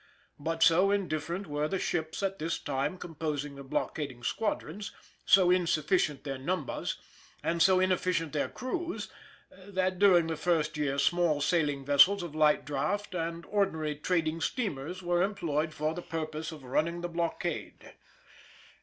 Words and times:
But 0.39 0.63
so 0.63 0.89
indifferent 0.89 1.45
were 1.45 1.67
the 1.67 1.77
ships 1.77 2.23
at 2.23 2.39
this 2.39 2.57
time 2.57 2.97
composing 2.97 3.53
the 3.55 3.63
blockading 3.63 4.23
squadrons, 4.23 4.91
so 5.27 5.51
insufficient 5.51 6.23
their 6.23 6.39
numbers, 6.39 6.97
and 7.43 7.61
so 7.61 7.79
inefficient 7.79 8.33
their 8.33 8.49
crews, 8.49 9.09
that 9.51 9.99
during 9.99 10.25
the 10.25 10.35
first 10.35 10.75
year 10.75 10.97
small 10.97 11.39
sailing 11.39 11.85
vessels 11.85 12.23
of 12.23 12.33
light 12.33 12.65
draught 12.65 13.13
and 13.13 13.45
ordinary 13.45 13.95
trading 13.95 14.41
steamers 14.41 15.03
were 15.03 15.21
employed 15.21 15.71
for 15.71 15.93
the 15.93 16.01
purpose 16.01 16.51
of 16.51 16.63
running 16.63 17.01
the 17.01 17.07
blockade. 17.09 17.93